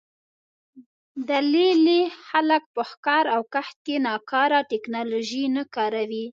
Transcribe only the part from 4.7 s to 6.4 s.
ټکنالوژي نه کاروي